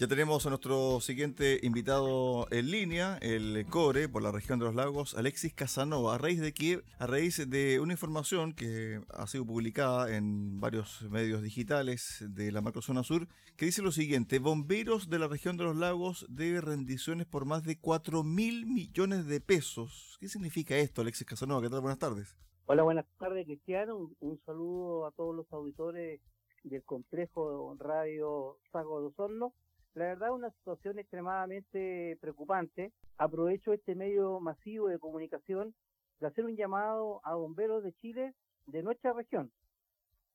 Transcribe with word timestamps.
Ya 0.00 0.08
tenemos 0.08 0.46
a 0.46 0.48
nuestro 0.48 0.98
siguiente 1.02 1.60
invitado 1.62 2.46
en 2.50 2.70
línea, 2.70 3.18
el 3.20 3.66
CORE 3.68 4.08
por 4.08 4.22
la 4.22 4.32
región 4.32 4.58
de 4.58 4.64
los 4.64 4.74
lagos, 4.74 5.14
Alexis 5.14 5.52
Casanova, 5.52 6.14
a 6.14 6.18
raíz 6.18 6.40
de 6.40 6.54
que, 6.54 6.80
a 6.98 7.06
raíz 7.06 7.50
de 7.50 7.80
una 7.80 7.92
información 7.92 8.54
que 8.54 9.02
ha 9.10 9.26
sido 9.26 9.44
publicada 9.44 10.16
en 10.16 10.58
varios 10.58 11.02
medios 11.10 11.42
digitales 11.42 12.24
de 12.30 12.50
la 12.50 12.62
macrozona 12.62 13.02
sur, 13.02 13.28
que 13.58 13.66
dice 13.66 13.82
lo 13.82 13.92
siguiente, 13.92 14.38
bomberos 14.38 15.10
de 15.10 15.18
la 15.18 15.28
región 15.28 15.58
de 15.58 15.64
los 15.64 15.76
lagos 15.76 16.24
debe 16.30 16.62
rendiciones 16.62 17.26
por 17.26 17.44
más 17.44 17.62
de 17.64 17.78
4 17.78 18.22
mil 18.22 18.64
millones 18.64 19.26
de 19.26 19.42
pesos. 19.42 20.16
¿Qué 20.18 20.30
significa 20.30 20.78
esto, 20.78 21.02
Alexis 21.02 21.26
Casanova? 21.26 21.60
¿Qué 21.60 21.68
tal? 21.68 21.82
Buenas 21.82 21.98
tardes. 21.98 22.34
Hola, 22.64 22.84
buenas 22.84 23.04
tardes, 23.18 23.44
Cristiano. 23.44 23.98
Un, 23.98 24.16
un 24.20 24.40
saludo 24.46 25.04
a 25.04 25.10
todos 25.10 25.36
los 25.36 25.52
auditores 25.52 26.22
del 26.64 26.82
complejo 26.84 27.76
Radio 27.78 28.56
Sago 28.72 29.02
de 29.02 29.08
Osorno 29.08 29.52
la 29.94 30.04
verdad 30.06 30.32
una 30.32 30.50
situación 30.50 30.98
extremadamente 30.98 32.16
preocupante. 32.20 32.92
Aprovecho 33.18 33.72
este 33.72 33.94
medio 33.94 34.40
masivo 34.40 34.88
de 34.88 34.98
comunicación 34.98 35.74
de 36.20 36.26
hacer 36.26 36.44
un 36.44 36.56
llamado 36.56 37.20
a 37.24 37.34
bomberos 37.34 37.82
de 37.82 37.92
Chile 37.94 38.34
de 38.66 38.82
nuestra 38.82 39.12
región 39.12 39.50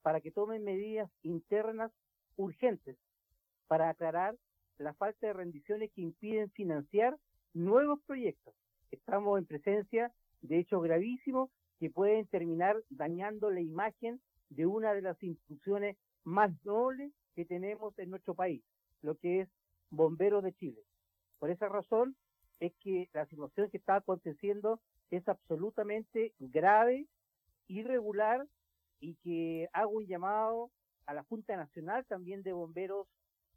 para 0.01 0.21
que 0.21 0.31
tomen 0.31 0.63
medidas 0.63 1.09
internas 1.23 1.91
urgentes 2.35 2.97
para 3.67 3.89
aclarar 3.89 4.35
la 4.77 4.93
falta 4.93 5.27
de 5.27 5.33
rendiciones 5.33 5.91
que 5.93 6.01
impiden 6.01 6.51
financiar 6.51 7.17
nuevos 7.53 7.99
proyectos. 8.05 8.53
Estamos 8.91 9.39
en 9.39 9.45
presencia 9.45 10.11
de 10.41 10.59
hechos 10.59 10.83
gravísimos 10.83 11.49
que 11.79 11.89
pueden 11.89 12.27
terminar 12.27 12.75
dañando 12.89 13.49
la 13.49 13.61
imagen 13.61 14.19
de 14.49 14.65
una 14.65 14.93
de 14.93 15.01
las 15.01 15.21
instituciones 15.23 15.97
más 16.23 16.51
nobles 16.65 17.11
que 17.35 17.45
tenemos 17.45 17.97
en 17.97 18.09
nuestro 18.09 18.35
país 18.35 18.61
lo 19.01 19.15
que 19.15 19.41
es 19.41 19.49
Bomberos 19.89 20.43
de 20.43 20.53
Chile. 20.53 20.81
Por 21.39 21.49
esa 21.49 21.69
razón 21.69 22.15
es 22.59 22.73
que 22.79 23.09
la 23.13 23.25
situación 23.25 23.69
que 23.69 23.77
está 23.77 23.97
aconteciendo 23.97 24.79
es 25.11 25.27
absolutamente 25.27 26.33
grave, 26.39 27.07
irregular 27.67 28.45
y 28.99 29.15
que 29.15 29.69
hago 29.73 29.91
un 29.91 30.07
llamado 30.07 30.71
a 31.05 31.13
la 31.13 31.23
Junta 31.23 31.55
Nacional 31.55 32.05
también 32.05 32.43
de 32.43 32.53
Bomberos 32.53 33.07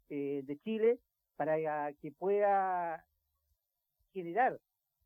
eh, 0.09 0.43
de 0.45 0.57
Chile 0.59 0.99
para 1.35 1.93
que 1.93 2.11
pueda 2.11 3.05
generar 4.13 4.59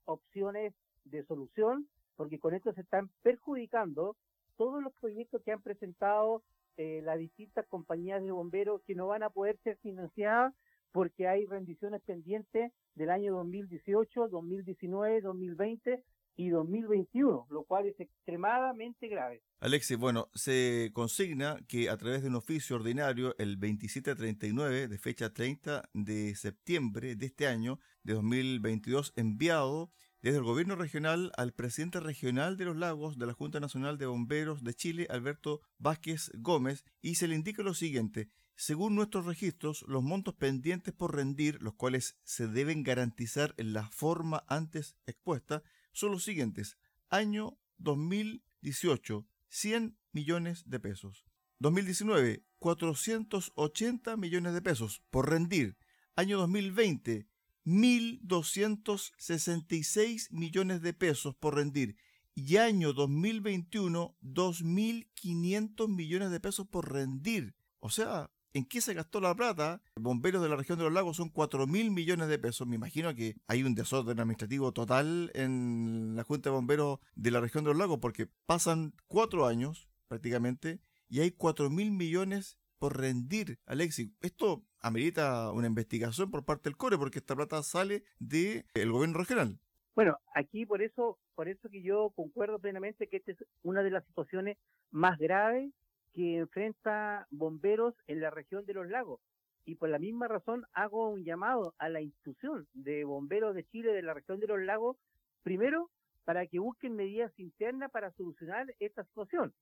opciones 0.05 0.73
de 1.05 1.23
solución, 1.25 1.88
porque 2.16 2.39
con 2.39 2.53
esto 2.53 2.73
se 2.73 2.81
están 2.81 3.09
perjudicando 3.22 4.16
todos 4.57 4.81
los 4.81 4.94
proyectos 4.95 5.41
que 5.44 5.52
han 5.52 5.61
presentado 5.61 6.44
eh, 6.77 7.02
las 7.03 7.19
distintas 7.19 7.66
compañías 7.67 8.21
de 8.23 8.31
bomberos 8.31 8.81
que 8.85 8.95
no 8.95 9.07
van 9.07 9.23
a 9.23 9.29
poder 9.29 9.57
ser 9.63 9.77
financiadas 9.77 10.53
porque 10.91 11.27
hay 11.27 11.45
rendiciones 11.45 12.02
pendientes 12.02 12.71
del 12.95 13.09
año 13.09 13.33
2018, 13.33 14.29
2019, 14.29 15.21
2020 15.21 16.03
y 16.35 16.49
2021, 16.49 17.47
lo 17.49 17.63
cual 17.63 17.88
es 17.88 17.99
extremadamente 17.99 19.07
grave. 19.07 19.41
Alexis, 19.59 19.97
bueno, 19.97 20.29
se 20.33 20.91
consigna 20.94 21.57
que 21.67 21.89
a 21.89 21.97
través 21.97 22.21
de 22.21 22.29
un 22.29 22.35
oficio 22.35 22.75
ordinario 22.75 23.35
el 23.38 23.59
2739 23.59 24.88
de 24.88 24.97
fecha 24.97 25.31
30 25.31 25.89
de 25.94 26.35
septiembre 26.35 27.16
de 27.16 27.25
este 27.25 27.47
año 27.47 27.79
de 28.03 28.13
2022 28.13 29.13
enviado 29.16 29.91
desde 30.23 30.38
el 30.38 30.45
gobierno 30.45 30.77
regional 30.77 31.33
al 31.35 31.53
presidente 31.53 31.99
regional 31.99 32.55
de 32.55 32.63
los 32.63 32.77
lagos 32.77 33.17
de 33.19 33.25
la 33.25 33.33
Junta 33.33 33.59
Nacional 33.59 33.97
de 33.97 34.05
Bomberos 34.05 34.63
de 34.63 34.73
Chile, 34.73 35.05
Alberto 35.09 35.59
Vázquez 35.77 36.31
Gómez, 36.35 36.85
y 37.02 37.16
se 37.16 37.27
le 37.27 37.35
indica 37.35 37.61
lo 37.61 37.73
siguiente. 37.73 38.29
Según 38.55 38.95
nuestros 38.95 39.25
registros, 39.25 39.83
los 39.85 40.01
montos 40.01 40.33
pendientes 40.35 40.94
por 40.94 41.13
rendir, 41.13 41.61
los 41.61 41.73
cuales 41.73 42.16
se 42.23 42.47
deben 42.47 42.83
garantizar 42.83 43.53
en 43.57 43.73
la 43.73 43.89
forma 43.89 44.45
antes 44.47 44.95
expuesta, 45.06 45.61
son 45.91 46.13
los 46.13 46.23
siguientes. 46.23 46.78
Año 47.09 47.59
2018, 47.79 49.28
100 49.50 49.97
millones 50.13 50.63
de 50.69 50.79
pesos. 50.79 51.25
2019, 51.59 52.45
480 52.59 54.16
millones 54.16 54.53
de 54.53 54.61
pesos 54.61 55.03
por 55.09 55.29
rendir. 55.29 55.78
Año 56.16 56.38
2020, 56.38 57.28
1.266 57.66 60.31
millones 60.31 60.81
de 60.81 60.94
pesos 60.94 61.35
por 61.35 61.56
rendir 61.56 61.97
y 62.35 62.57
año 62.57 62.94
2021 62.94 64.16
2.500 64.22 65.88
millones 65.88 66.31
de 66.31 66.40
pesos 66.40 66.68
por 66.68 66.91
rendir. 66.91 67.56
O 67.79 67.90
sea, 67.90 68.29
¿en 68.53 68.66
qué 68.66 68.81
se 68.81 68.94
gastó 68.94 69.22
la 69.22 69.35
plata? 69.35 69.81
Bomberos 69.96 70.41
de 70.41 70.50
la 70.50 70.56
región 70.56 70.78
de 70.78 70.85
los 70.85 70.94
lagos 70.94 71.18
son 71.18 71.31
4.000 71.31 71.91
millones 71.91 72.28
de 72.28 72.40
pesos. 72.40 72.68
Me 72.68 72.75
imagino 72.75 73.13
que 73.16 73.35
hay 73.47 73.63
un 73.63 73.75
desorden 73.75 74.19
administrativo 74.19 74.72
total 74.72 75.31
en 75.35 76.16
la 76.16 76.23
Junta 76.23 76.50
de 76.50 76.56
Bomberos 76.56 77.00
de 77.16 77.31
la 77.31 77.41
región 77.41 77.63
de 77.63 77.72
los 77.72 77.78
lagos 77.78 78.00
porque 78.00 78.28
pasan 78.46 78.94
cuatro 79.07 79.46
años 79.46 79.88
prácticamente 80.07 80.81
y 81.09 81.19
hay 81.19 81.31
4.000 81.31 81.91
millones 81.91 82.57
por 82.83 82.99
rendir, 82.99 83.59
Alexis. 83.66 84.11
Esto 84.19 84.61
amerita 84.81 85.53
una 85.53 85.67
investigación 85.67 86.29
por 86.29 86.44
parte 86.44 86.63
del 86.66 86.75
CORE 86.75 86.97
porque 86.97 87.19
esta 87.19 87.33
plata 87.33 87.63
sale 87.63 88.03
del 88.19 88.91
gobierno 88.91 89.19
regional. 89.19 89.57
Bueno, 89.95 90.17
aquí 90.35 90.66
por 90.66 90.81
eso, 90.81 91.17
por 91.33 91.47
eso 91.47 91.69
que 91.69 91.81
yo 91.81 92.09
concuerdo 92.09 92.59
plenamente 92.59 93.07
que 93.07 93.16
esta 93.16 93.31
es 93.31 93.38
una 93.61 93.83
de 93.83 93.91
las 93.91 94.03
situaciones 94.03 94.57
más 94.91 95.17
graves 95.17 95.72
que 96.13 96.39
enfrenta 96.39 97.25
bomberos 97.31 97.95
en 98.07 98.19
la 98.19 98.31
región 98.31 98.66
de 98.66 98.73
los 98.73 98.89
lagos. 98.89 99.22
Y 99.63 99.75
por 99.75 99.88
la 99.88 99.97
misma 99.97 100.27
razón 100.27 100.66
hago 100.73 101.07
un 101.07 101.23
llamado 101.23 101.75
a 101.77 101.88
la 101.88 102.01
institución 102.01 102.67
de 102.73 103.05
bomberos 103.05 103.55
de 103.55 103.63
Chile 103.63 103.93
de 103.93 104.01
la 104.01 104.13
región 104.13 104.41
de 104.41 104.47
los 104.47 104.59
lagos, 104.59 104.97
primero, 105.41 105.89
para 106.25 106.47
que 106.47 106.59
busquen 106.59 106.97
medidas 106.97 107.31
internas 107.39 107.89
para 107.91 108.11
solucionar 108.11 108.75
esta 108.79 109.05
situación. 109.05 109.53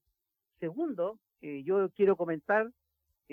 Segundo, 0.59 1.19
eh, 1.41 1.61
yo 1.63 1.91
quiero 1.91 2.15
comentar 2.15 2.71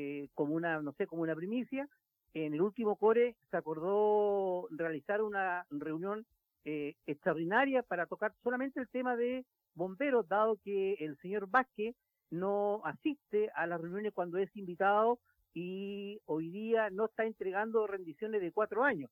eh, 0.00 0.28
como 0.32 0.54
una, 0.54 0.80
no 0.80 0.92
sé, 0.92 1.08
como 1.08 1.22
una 1.22 1.34
primicia, 1.34 1.88
en 2.32 2.54
el 2.54 2.62
último 2.62 2.94
core 2.94 3.34
se 3.50 3.56
acordó 3.56 4.68
realizar 4.70 5.22
una 5.22 5.66
reunión 5.70 6.24
eh, 6.64 6.94
extraordinaria 7.04 7.82
para 7.82 8.06
tocar 8.06 8.32
solamente 8.44 8.78
el 8.78 8.88
tema 8.88 9.16
de 9.16 9.44
bomberos, 9.74 10.28
dado 10.28 10.56
que 10.62 10.92
el 11.00 11.18
señor 11.18 11.50
Vázquez 11.50 11.96
no 12.30 12.80
asiste 12.84 13.50
a 13.56 13.66
las 13.66 13.80
reuniones 13.80 14.12
cuando 14.12 14.38
es 14.38 14.56
invitado 14.56 15.18
y 15.52 16.20
hoy 16.26 16.48
día 16.50 16.90
no 16.90 17.06
está 17.06 17.24
entregando 17.24 17.88
rendiciones 17.88 18.40
de 18.40 18.52
cuatro 18.52 18.84
años. 18.84 19.10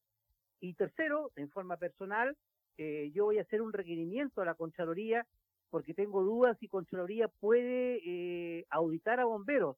Y 0.61 0.75
tercero, 0.75 1.33
en 1.35 1.51
forma 1.51 1.79
personal, 1.79 2.37
eh, 2.79 3.11
yo 3.13 3.25
voy 3.25 3.39
a 3.39 3.43
hacer 3.43 3.61
un 3.61 3.73
requerimiento 3.73 4.41
a 4.41 4.45
la 4.45 4.55
Contraloría 4.55 5.27
porque 5.69 5.95
tengo 5.95 6.23
dudas 6.23 6.57
si 6.61 6.69
Contraloría 6.69 7.27
puede 7.27 8.65
auditar 8.71 9.19
a 9.19 9.25
bomberos 9.25 9.77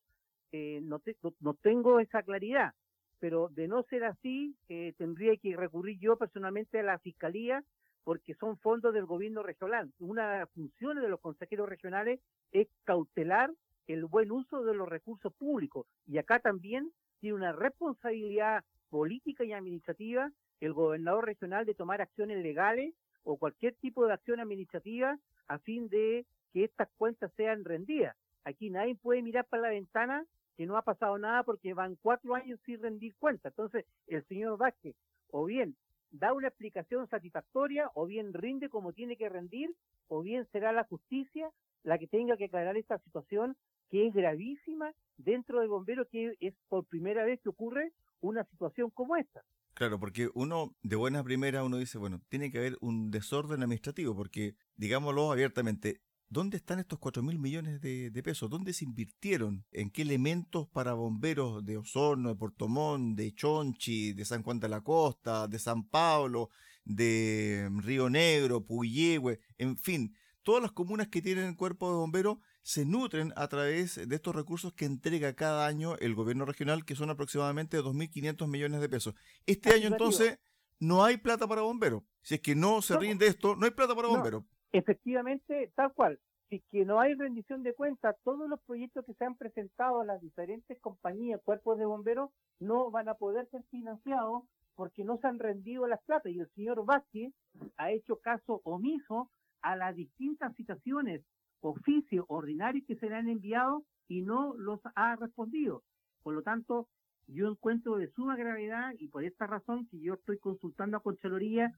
eh, 0.53 0.81
no, 0.83 1.01
no, 1.41 1.55
tengo 1.55 2.01
esa 2.01 2.23
claridad, 2.23 2.75
pero 3.19 3.49
de 3.49 3.69
no 3.69 3.83
ser 3.85 4.05
así, 4.05 4.57
eh, 4.69 4.95
tendría 4.97 5.37
que 5.37 5.57
recurrir 5.57 5.99
yo 5.99 6.17
personalmente 6.17 6.81
a 6.81 6.83
la 6.83 6.99
Fiscalía, 6.99 7.65
porque 8.05 8.35
son 8.35 8.57
fondos 8.59 8.95
del 8.95 9.05
gobierno 9.05 9.43
regional. 9.43 9.93
Una 9.99 10.33
de 10.33 10.39
las 10.41 10.51
funciones 10.51 11.03
de 11.03 11.11
los 11.11 11.21
consejeros 11.21 11.69
regionales 11.69 12.21
es 12.53 12.69
cautelar 12.85 13.51
el 13.87 14.05
buen 14.07 14.31
uso 14.31 14.63
de 14.65 14.75
los 14.75 14.89
recursos 14.89 15.33
públicos. 15.35 15.87
Y 16.07 16.19
acá 16.19 16.39
también 16.39 16.91
tiene 17.21 17.37
una 17.37 17.53
responsabilidad 17.53 18.65
política 18.89 19.45
y 19.45 19.53
administrativa 19.53 20.31
el 20.61 20.73
gobernador 20.73 21.27
regional 21.27 21.67
de 21.67 21.75
tomar 21.75 22.01
acciones 22.01 22.43
legales 22.43 22.95
o 23.25 23.37
cualquier 23.37 23.75
tipo 23.75 24.07
de 24.07 24.15
acción 24.15 24.41
administrativa 24.41 25.19
a 25.47 25.59
fin 25.59 25.89
de 25.89 26.27
que 26.53 26.65
estas 26.65 26.89
cuentas 26.97 27.31
sean 27.37 27.65
rendidas. 27.65 28.17
Aquí 28.45 28.71
nadie 28.71 28.97
puede 28.97 29.23
mirar 29.23 29.45
para 29.47 29.63
la 29.65 29.69
ventana 29.71 30.25
que 30.59 30.67
no 30.67 30.77
ha 30.77 30.83
pasado 30.83 31.17
nada 31.19 31.45
porque 31.45 31.73
van 31.73 31.97
cuatro 32.03 32.35
años 32.35 32.59
sin 32.67 32.83
rendir 32.83 33.15
cuenta. 33.21 33.51
Entonces, 33.51 33.87
el 34.09 34.27
señor 34.27 34.59
Vázquez, 34.59 34.97
o 35.31 35.45
bien 35.45 35.77
da 36.11 36.33
una 36.33 36.49
explicación 36.49 37.09
satisfactoria, 37.09 37.93
o 37.95 38.07
bien 38.07 38.35
rinde 38.35 38.69
como 38.69 38.93
tiene 38.93 39.17
que 39.17 39.29
rendir, 39.29 39.73
o 40.09 40.21
bien 40.21 40.49
será 40.51 40.73
la 40.73 40.83
justicia 40.83 41.49
la 41.85 41.97
que 41.97 42.09
tenga 42.09 42.37
que 42.37 42.47
aclarar 42.47 42.77
esta 42.77 42.99
situación 42.99 43.57
que 43.89 44.09
es 44.09 44.15
gravísima 44.15 44.93
dentro 45.17 45.61
del 45.61 45.69
bombero, 45.69 46.09
que 46.09 46.35
es 46.41 46.55
por 46.69 46.85
primera 46.87 47.25
vez 47.25 47.41
que 47.41 47.51
ocurre 47.51 47.93
una 48.21 48.43
situación 48.45 48.91
como 48.91 49.15
esta. 49.15 49.45
Claro, 49.75 50.01
porque 50.01 50.29
uno, 50.35 50.75
de 50.83 50.97
buena 50.97 51.23
primera, 51.23 51.63
uno 51.63 51.77
dice, 51.77 51.99
bueno, 51.99 52.21
tiene 52.29 52.51
que 52.51 52.59
haber 52.59 52.77
un 52.81 53.13
desorden 53.13 53.63
administrativo, 53.63 54.17
porque, 54.17 54.57
digámoslo 54.75 55.31
abiertamente, 55.31 56.01
¿Dónde 56.31 56.59
están 56.59 56.79
estos 56.79 56.99
4 56.99 57.23
mil 57.23 57.39
millones 57.39 57.81
de, 57.81 58.23
pesos? 58.23 58.51
¿Dónde 58.51 58.75
se 58.75 58.85
invirtieron? 58.85 59.65
¿En 59.73 59.91
qué 59.91 60.03
elementos 60.03 60.69
para 60.69 60.93
bomberos 60.93 61.65
de 61.65 61.79
Osorno, 61.79 62.29
de 62.29 62.35
Portomón, 62.35 63.17
de 63.17 63.35
Chonchi, 63.35 64.13
de 64.13 64.27
San 64.27 64.43
Juan 64.43 64.61
de 64.61 64.69
la 64.69 64.83
Costa, 64.83 65.49
de 65.49 65.59
San 65.59 65.89
Pablo, 65.89 66.51
de 66.85 67.71
Río 67.79 68.11
Negro, 68.11 68.63
Puyehue, 68.63 69.41
en 69.57 69.79
fin? 69.79 70.15
Todas 70.43 70.63
las 70.63 70.73
comunas 70.73 71.09
que 71.09 71.23
tienen 71.23 71.55
cuerpo 71.55 71.89
de 71.89 71.97
bomberos 71.97 72.39
se 72.63 72.85
nutren 72.85 73.33
a 73.35 73.49
través 73.49 73.97
de 74.07 74.15
estos 74.15 74.37
recursos 74.37 74.75
que 74.75 74.85
entrega 74.85 75.35
cada 75.35 75.67
año 75.67 75.97
el 75.97 76.15
gobierno 76.15 76.45
regional, 76.45 76.85
que 76.85 76.95
son 76.95 77.09
aproximadamente 77.09 77.81
2.500 77.81 78.47
millones 78.49 78.83
de 78.83 78.89
pesos. 78.91 79.15
Este 79.47 79.73
año 79.73 79.89
entonces 79.89 80.39
no 80.79 81.05
hay 81.05 81.17
plata 81.17 81.49
para 81.49 81.63
bomberos. 81.63 82.03
Si 82.21 82.35
es 82.35 82.43
que 82.43 82.55
no 82.55 82.83
se 82.83 82.99
rinde 82.99 83.27
esto, 83.27 83.57
no 83.57 83.65
hay 83.65 83.71
plata 83.71 83.95
para 83.95 84.09
bomberos. 84.09 84.45
Efectivamente, 84.73 85.73
tal 85.75 85.93
cual. 85.93 86.19
Si 86.49 86.61
que 86.71 86.87
no 86.87 86.99
hay 86.99 87.15
rendición 87.15 87.63
de 87.63 87.75
cuentas, 87.75 88.17
todos 88.25 88.49
los 88.49 88.61
proyectos 88.63 89.05
que 89.05 89.13
se 89.15 89.25
han 89.25 89.37
presentado 89.37 90.01
a 90.01 90.05
las 90.07 90.21
diferentes 90.23 90.81
compañías, 90.81 91.43
cuerpos 91.45 91.79
de 91.79 91.85
bomberos, 91.85 92.31
no 92.59 92.91
van 92.91 93.09
a 93.09 93.15
poder 93.15 93.47
ser 93.51 93.63
financiados 93.65 94.45
porque 94.75 95.05
no 95.05 95.19
se 95.19 95.27
han 95.27 95.39
rendido 95.39 95.87
las 95.87 96.03
plata. 96.05 96.31
Y 96.31 96.39
el 96.39 96.49
señor 96.55 96.87
Vázquez 96.87 97.35
ha 97.77 97.91
hecho 97.91 98.17
caso 98.17 98.63
omiso 98.65 99.31
a 99.61 99.77
las 99.77 99.95
distintas 99.95 100.55
citaciones, 100.57 101.23
oficios 101.61 102.25
ordinarios 102.29 102.87
que 102.87 102.97
se 102.97 103.11
le 103.11 103.17
han 103.17 103.29
enviado 103.29 103.85
y 104.07 104.23
no 104.23 104.55
los 104.55 104.81
ha 104.95 105.17
respondido. 105.17 105.83
Por 106.23 106.35
lo 106.35 106.43
tanto, 106.43 106.89
yo 107.27 107.49
encuentro 107.49 107.97
de 107.97 108.09
suma 108.13 108.37
gravedad 108.37 108.93
y 108.99 109.09
por 109.09 109.25
esta 109.25 109.47
razón 109.47 109.87
que 109.91 110.01
yo 110.01 110.15
estoy 110.15 110.39
consultando 110.39 110.97
a 110.97 111.03
Conchaloría 111.03 111.73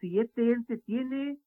si 0.00 0.18
este 0.18 0.50
ente 0.50 0.78
tiene 0.78 1.38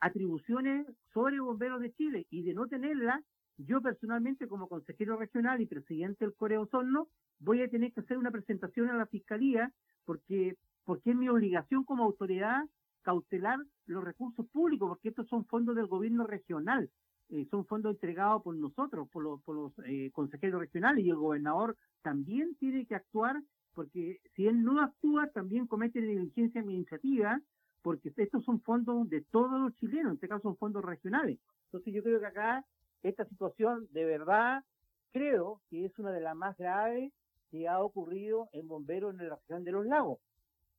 atribuciones 0.00 0.86
sobre 1.12 1.40
bomberos 1.40 1.80
de 1.80 1.92
Chile 1.92 2.26
y 2.30 2.42
de 2.42 2.54
no 2.54 2.66
tenerla, 2.66 3.22
yo 3.58 3.80
personalmente 3.80 4.48
como 4.48 4.68
consejero 4.68 5.16
regional 5.16 5.60
y 5.60 5.66
presidente 5.66 6.24
del 6.24 6.34
Coreo 6.34 6.62
Osorno 6.62 7.08
voy 7.38 7.62
a 7.62 7.68
tener 7.68 7.92
que 7.92 8.00
hacer 8.00 8.18
una 8.18 8.30
presentación 8.30 8.90
a 8.90 8.96
la 8.96 9.06
Fiscalía 9.06 9.72
porque, 10.04 10.56
porque 10.84 11.10
es 11.10 11.16
mi 11.16 11.28
obligación 11.28 11.84
como 11.84 12.04
autoridad 12.04 12.64
cautelar 13.02 13.58
los 13.86 14.02
recursos 14.02 14.46
públicos, 14.48 14.88
porque 14.88 15.10
estos 15.10 15.28
son 15.28 15.44
fondos 15.46 15.76
del 15.76 15.86
gobierno 15.86 16.26
regional, 16.26 16.90
eh, 17.28 17.46
son 17.50 17.64
fondos 17.64 17.94
entregados 17.94 18.42
por 18.42 18.56
nosotros, 18.56 19.08
por 19.10 19.22
los, 19.22 19.40
por 19.42 19.54
los 19.54 19.72
eh, 19.86 20.10
consejeros 20.12 20.60
regionales, 20.60 21.04
y 21.04 21.10
el 21.10 21.16
gobernador 21.16 21.76
también 22.02 22.56
tiene 22.56 22.84
que 22.84 22.96
actuar, 22.96 23.40
porque 23.74 24.20
si 24.34 24.48
él 24.48 24.64
no 24.64 24.80
actúa, 24.80 25.28
también 25.28 25.68
comete 25.68 26.00
negligencia 26.00 26.60
administrativa, 26.60 27.40
porque 27.86 28.12
estos 28.16 28.44
son 28.44 28.60
fondos 28.62 29.08
de 29.08 29.20
todos 29.20 29.60
los 29.60 29.72
chilenos, 29.76 30.06
en 30.06 30.14
este 30.14 30.26
caso 30.26 30.42
son 30.42 30.56
fondos 30.56 30.84
regionales. 30.84 31.38
Entonces 31.66 31.94
yo 31.94 32.02
creo 32.02 32.18
que 32.18 32.26
acá 32.26 32.64
esta 33.04 33.24
situación 33.26 33.86
de 33.92 34.04
verdad 34.04 34.64
creo 35.12 35.60
que 35.70 35.84
es 35.84 35.96
una 36.00 36.10
de 36.10 36.20
las 36.20 36.34
más 36.34 36.56
graves 36.56 37.12
que 37.48 37.68
ha 37.68 37.80
ocurrido 37.80 38.48
en 38.50 38.66
bomberos 38.66 39.14
en 39.14 39.28
la 39.28 39.36
región 39.36 39.62
de 39.62 39.70
los 39.70 39.86
lagos. 39.86 40.18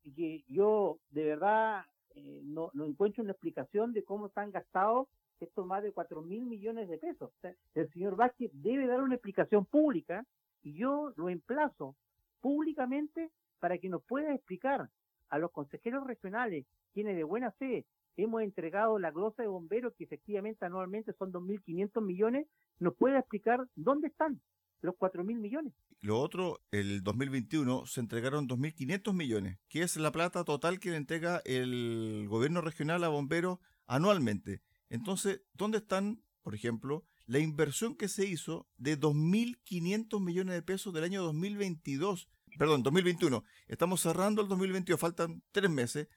Y 0.04 0.12
que 0.12 0.44
yo 0.50 1.00
de 1.12 1.24
verdad 1.24 1.86
eh, 2.15 2.42
no, 2.44 2.71
no 2.74 2.83
encuentro 2.83 3.24
una 3.24 3.31
explicación 3.31 3.94
de 3.94 4.03
cómo 4.03 4.27
están 4.27 4.51
gastados 4.51 5.07
estos 5.39 5.65
más 5.65 5.83
de 5.83 5.94
4 5.94 6.21
mil 6.24 6.45
millones 6.45 6.89
de 6.89 6.98
pesos. 6.98 7.31
el 7.74 7.89
señor 7.94 8.18
Vázquez 8.18 8.51
debe 8.53 8.86
dar 8.86 9.01
una 9.01 9.15
explicación 9.15 9.63
pública 9.63 10.25
y 10.62 10.74
yo 10.74 11.13
lo 11.15 11.30
emplazo 11.30 11.95
públicamente 12.42 13.31
para 13.62 13.77
que 13.77 13.88
nos 13.88 14.03
pueda 14.03 14.33
explicar 14.33 14.89
a 15.30 15.39
los 15.39 15.51
consejeros 15.51 16.06
regionales, 16.06 16.65
quienes 16.98 17.16
de 17.16 17.24
buena 17.24 17.52
fe 17.52 17.86
hemos 18.16 18.42
entregado 18.42 18.98
la 18.98 19.12
glosa 19.12 19.44
de 19.44 19.48
bomberos, 19.48 19.94
que 19.96 20.06
efectivamente 20.06 20.66
anualmente 20.66 21.14
son 21.14 21.32
2.500 21.32 22.04
millones, 22.04 22.48
nos 22.80 22.96
pueda 22.96 23.20
explicar 23.20 23.68
dónde 23.76 24.08
están 24.08 24.42
los 24.82 24.96
4.000 24.96 25.38
millones. 25.38 25.74
Lo 26.02 26.20
otro, 26.20 26.60
el 26.72 27.04
2021 27.04 27.86
se 27.86 28.00
entregaron 28.00 28.48
2.500 28.48 29.14
millones, 29.14 29.60
que 29.70 29.84
es 29.84 29.96
la 29.98 30.12
plata 30.12 30.44
total 30.44 30.80
que 30.80 30.90
le 30.90 30.98
entrega 30.98 31.40
el 31.46 32.26
gobierno 32.28 32.62
regional 32.62 33.04
a 33.04 33.10
bomberos 33.10 33.60
anualmente. 33.86 34.64
Entonces, 34.90 35.44
¿dónde 35.54 35.78
están, 35.78 36.24
por 36.42 36.56
ejemplo, 36.56 37.06
la 37.28 37.38
inversión 37.38 37.96
que 37.96 38.08
se 38.08 38.26
hizo 38.26 38.68
de 38.78 39.00
2.500 39.00 40.20
millones 40.20 40.56
de 40.56 40.64
pesos 40.64 40.96
del 40.96 41.04
año 41.04 41.22
2022? 41.22 42.28
Perdón, 42.58 42.82
2021. 42.82 43.44
Estamos 43.68 44.02
cerrando 44.02 44.42
el 44.42 44.48
2022, 44.48 45.00
faltan 45.00 45.44
tres 45.52 45.70
meses 45.70 46.08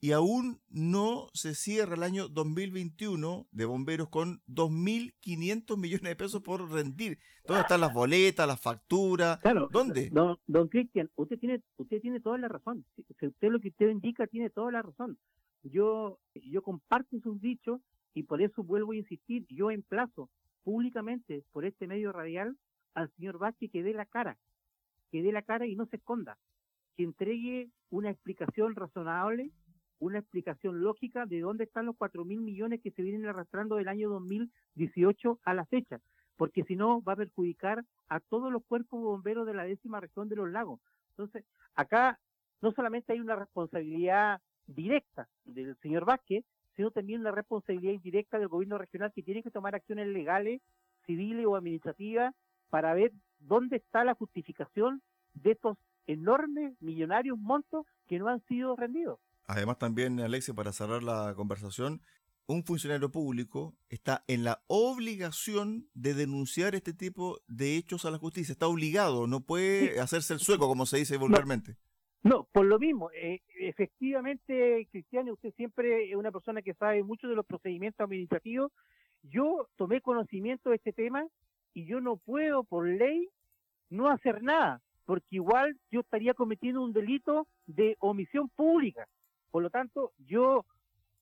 y 0.00 0.12
aún 0.12 0.60
no 0.70 1.28
se 1.32 1.54
cierra 1.54 1.96
el 1.96 2.02
año 2.02 2.28
2021 2.28 3.48
de 3.50 3.64
bomberos 3.64 4.08
con 4.08 4.40
2.500 4.46 5.76
millones 5.76 6.02
de 6.02 6.16
pesos 6.16 6.42
por 6.42 6.70
rendir. 6.70 7.18
¿Dónde 7.44 7.62
están 7.62 7.80
las 7.80 7.92
boletas, 7.92 8.46
las 8.46 8.60
facturas? 8.60 9.38
Claro, 9.40 9.68
¿Dónde? 9.72 10.10
Don, 10.10 10.38
don 10.46 10.68
Cristian, 10.68 11.10
usted 11.16 11.38
tiene, 11.38 11.62
usted 11.78 12.00
tiene 12.00 12.20
toda 12.20 12.38
la 12.38 12.48
razón. 12.48 12.84
Si 12.94 13.26
usted 13.26 13.48
lo 13.48 13.58
que 13.58 13.68
usted 13.68 13.88
indica 13.88 14.26
tiene 14.26 14.50
toda 14.50 14.70
la 14.70 14.82
razón. 14.82 15.18
Yo, 15.64 16.20
yo 16.34 16.62
comparto 16.62 17.18
sus 17.20 17.40
dichos 17.40 17.80
y 18.14 18.22
por 18.22 18.40
eso 18.40 18.62
vuelvo 18.62 18.92
a 18.92 18.96
insistir. 18.96 19.46
Yo 19.48 19.70
emplazo 19.70 20.30
públicamente 20.62 21.42
por 21.50 21.64
este 21.64 21.88
medio 21.88 22.12
radial 22.12 22.56
al 22.94 23.10
señor 23.16 23.38
Vázquez 23.38 23.70
que 23.72 23.82
dé 23.82 23.94
la 23.94 24.06
cara, 24.06 24.38
que 25.10 25.22
dé 25.22 25.32
la 25.32 25.42
cara 25.42 25.66
y 25.66 25.74
no 25.74 25.86
se 25.86 25.96
esconda, 25.96 26.38
que 26.96 27.02
entregue 27.02 27.70
una 27.90 28.10
explicación 28.10 28.76
razonable 28.76 29.50
una 30.00 30.18
explicación 30.18 30.82
lógica 30.82 31.26
de 31.26 31.40
dónde 31.40 31.64
están 31.64 31.86
los 31.86 31.96
cuatro 31.96 32.24
mil 32.24 32.40
millones 32.40 32.80
que 32.80 32.90
se 32.90 33.02
vienen 33.02 33.26
arrastrando 33.26 33.76
del 33.76 33.88
año 33.88 34.08
2018 34.10 35.40
a 35.44 35.54
la 35.54 35.66
fecha, 35.66 36.00
porque 36.36 36.64
si 36.64 36.76
no 36.76 37.02
va 37.02 37.14
a 37.14 37.16
perjudicar 37.16 37.84
a 38.08 38.20
todos 38.20 38.52
los 38.52 38.64
cuerpos 38.64 39.02
bomberos 39.02 39.46
de 39.46 39.54
la 39.54 39.64
décima 39.64 40.00
región 40.00 40.28
de 40.28 40.36
los 40.36 40.50
lagos. 40.50 40.80
Entonces, 41.10 41.44
acá 41.74 42.18
no 42.60 42.72
solamente 42.72 43.12
hay 43.12 43.20
una 43.20 43.36
responsabilidad 43.36 44.40
directa 44.66 45.28
del 45.44 45.76
señor 45.76 46.04
Vázquez, 46.04 46.44
sino 46.76 46.90
también 46.90 47.20
una 47.20 47.32
responsabilidad 47.32 47.92
indirecta 47.92 48.38
del 48.38 48.48
gobierno 48.48 48.78
regional 48.78 49.12
que 49.12 49.22
tiene 49.22 49.42
que 49.42 49.50
tomar 49.50 49.74
acciones 49.74 50.06
legales, 50.08 50.60
civiles 51.06 51.44
o 51.46 51.56
administrativas 51.56 52.34
para 52.70 52.94
ver 52.94 53.12
dónde 53.40 53.76
está 53.76 54.04
la 54.04 54.14
justificación 54.14 55.02
de 55.34 55.52
estos 55.52 55.76
enormes 56.06 56.80
millonarios 56.80 57.38
montos 57.38 57.86
que 58.06 58.18
no 58.18 58.28
han 58.28 58.40
sido 58.46 58.76
rendidos. 58.76 59.18
Además 59.48 59.78
también, 59.78 60.20
Alexia, 60.20 60.52
para 60.52 60.72
cerrar 60.72 61.02
la 61.02 61.32
conversación, 61.34 62.02
un 62.46 62.64
funcionario 62.64 63.10
público 63.10 63.74
está 63.88 64.22
en 64.28 64.44
la 64.44 64.62
obligación 64.66 65.88
de 65.94 66.12
denunciar 66.12 66.74
este 66.74 66.92
tipo 66.92 67.40
de 67.48 67.76
hechos 67.78 68.04
a 68.04 68.10
la 68.10 68.18
justicia. 68.18 68.52
Está 68.52 68.68
obligado, 68.68 69.26
no 69.26 69.40
puede 69.40 70.00
hacerse 70.00 70.34
el 70.34 70.40
sueco, 70.40 70.68
como 70.68 70.84
se 70.84 70.98
dice 70.98 71.16
vulgarmente. 71.16 71.76
No, 72.22 72.44
por 72.52 72.66
lo 72.66 72.78
mismo. 72.78 73.10
Eh, 73.12 73.40
efectivamente, 73.58 74.86
Cristiano, 74.90 75.32
usted 75.32 75.54
siempre 75.56 76.10
es 76.10 76.16
una 76.16 76.30
persona 76.30 76.60
que 76.60 76.74
sabe 76.74 77.02
mucho 77.02 77.26
de 77.26 77.34
los 77.34 77.46
procedimientos 77.46 78.04
administrativos. 78.04 78.70
Yo 79.22 79.66
tomé 79.76 80.02
conocimiento 80.02 80.68
de 80.68 80.76
este 80.76 80.92
tema 80.92 81.26
y 81.72 81.86
yo 81.86 82.02
no 82.02 82.18
puedo, 82.18 82.64
por 82.64 82.86
ley, 82.86 83.30
no 83.88 84.10
hacer 84.10 84.42
nada, 84.42 84.82
porque 85.06 85.26
igual 85.30 85.78
yo 85.90 86.00
estaría 86.00 86.34
cometiendo 86.34 86.82
un 86.82 86.92
delito 86.92 87.46
de 87.66 87.96
omisión 88.00 88.50
pública. 88.50 89.08
Por 89.50 89.62
lo 89.62 89.70
tanto, 89.70 90.12
yo, 90.18 90.66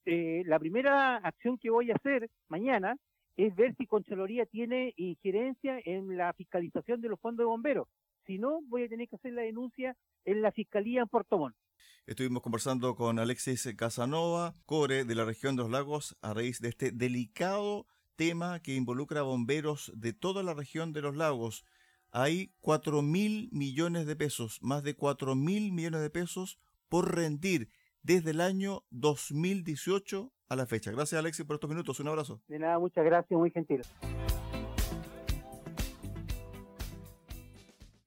eh, 0.05 0.43
la 0.47 0.59
primera 0.59 1.17
acción 1.17 1.59
que 1.59 1.71
voy 1.71 1.91
a 1.91 1.95
hacer 1.95 2.31
mañana 2.49 2.97
es 3.37 3.55
ver 3.55 3.75
si 3.77 3.87
Conchaloría 3.87 4.47
tiene 4.47 4.95
injerencia 4.97 5.79
en 5.85 6.17
la 6.17 6.33
fiscalización 6.33 7.01
de 7.01 7.09
los 7.09 7.21
fondos 7.21 7.45
de 7.45 7.49
bomberos. 7.49 7.89
Si 8.27 8.39
no, 8.39 8.61
voy 8.69 8.85
a 8.85 8.89
tener 8.89 9.09
que 9.09 9.17
hacer 9.17 9.33
la 9.35 9.43
denuncia 9.43 9.97
en 10.25 10.43
la 10.43 10.51
Fiscalía 10.51 11.03
en 11.03 11.09
Puerto 11.09 11.39
Montt. 11.39 11.55
Estuvimos 12.07 12.43
conversando 12.43 12.95
con 12.95 13.19
Alexis 13.19 13.75
Casanova, 13.77 14.55
core 14.65 15.05
de 15.05 15.15
la 15.15 15.25
región 15.25 15.57
de 15.57 15.63
los 15.63 15.71
lagos, 15.71 16.17
a 16.23 16.35
raíz 16.35 16.61
de 16.61 16.69
este 16.69 16.93
delicado 16.93 17.87
tema 18.17 18.61
que 18.61 18.75
involucra 18.75 19.21
a 19.21 19.25
bomberos 19.25 19.93
de 19.95 20.13
toda 20.13 20.43
la 20.43 20.55
región 20.55 20.93
de 20.93 21.03
los 21.03 21.17
lagos. 21.17 21.65
Hay 22.11 22.53
cuatro 22.61 23.03
mil 23.03 23.49
millones 23.53 24.07
de 24.07 24.17
pesos, 24.17 24.59
más 24.63 24.83
de 24.83 24.95
cuatro 24.95 25.35
mil 25.35 25.73
millones 25.73 26.01
de 26.01 26.11
pesos 26.11 26.59
por 26.89 27.15
rendir 27.15 27.69
desde 28.07 28.31
el 28.31 28.41
año 28.41 28.85
2018 28.91 30.33
a 30.49 30.57
la 30.57 30.67
fecha. 30.67 30.93
Gracias 30.93 31.19
Alexis 31.19 31.45
por 31.45 31.55
estos 31.55 31.69
minutos, 31.69 31.99
un 31.99 32.09
abrazo. 32.09 32.41
De 32.47 32.59
nada, 32.59 32.79
muchas 32.79 33.05
gracias, 33.05 33.37
muy 33.37 33.51
gentil. 33.51 33.83